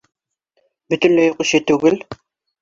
Бөтөнләй 0.93 1.31
юҡ 1.33 1.45
ише 1.45 1.61
түгел. 1.73 2.01